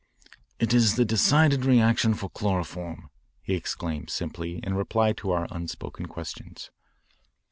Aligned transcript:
"It 0.57 0.73
is 0.73 0.95
the 0.95 1.05
decided 1.05 1.63
reaction 1.63 2.15
for 2.15 2.27
chloroform," 2.31 3.11
he 3.43 3.53
exclaimed 3.53 4.09
simply 4.09 4.59
in 4.63 4.73
reply 4.73 5.13
to 5.13 5.29
our 5.29 5.45
unspoken 5.51 6.07
questions. 6.07 6.71